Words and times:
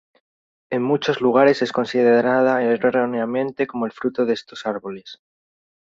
En 0.71 0.81
muchos 0.81 1.21
lugares 1.21 1.61
es 1.61 1.71
considerada 1.71 2.63
erróneamente 2.63 3.67
como 3.67 3.85
el 3.85 3.91
fruto 3.91 4.25
de 4.25 4.33
estos 4.33 4.65
árboles. 4.65 5.21